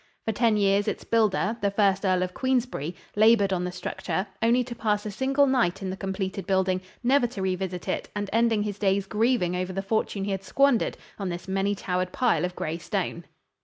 [0.25, 4.63] For ten years its builder, the first Earl of Queensbury, labored on the structure, only
[4.63, 8.63] to pass a single night in the completed building, never to revisit it, and ending
[8.63, 12.55] his days grieving over the fortune he had squandered on this many towered pile of
[12.55, 13.25] gray stone.